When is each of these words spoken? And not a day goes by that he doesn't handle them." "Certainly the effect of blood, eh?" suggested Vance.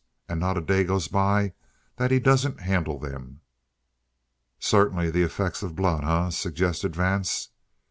And 0.27 0.39
not 0.39 0.57
a 0.57 0.61
day 0.61 0.83
goes 0.83 1.07
by 1.07 1.53
that 1.97 2.09
he 2.09 2.19
doesn't 2.19 2.59
handle 2.61 2.97
them." 2.97 3.41
"Certainly 4.57 5.11
the 5.11 5.21
effect 5.21 5.61
of 5.61 5.75
blood, 5.75 6.03
eh?" 6.03 6.31
suggested 6.31 6.95
Vance. 6.95 7.49